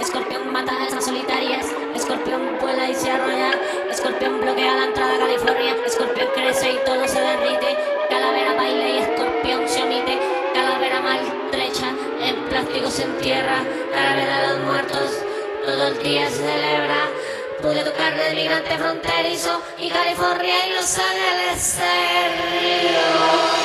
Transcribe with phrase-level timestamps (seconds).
[0.00, 1.66] Escorpión mata a esas solitarias.
[1.94, 3.52] Escorpión vuela y se arrolla.
[3.90, 5.76] Escorpión bloquea la entrada a California.
[5.86, 7.76] Escorpión crece y todo se derrite.
[8.08, 10.18] Calavera baila y escorpión se omite.
[10.52, 13.62] Calavera maltrecha, en plástico se entierra.
[13.92, 15.10] Calavera de los muertos,
[15.64, 17.08] todo el día se celebra.
[17.62, 21.82] Pude tocar del migrante fronterizo y California y Los Ángeles se
[22.52, 23.63] rió.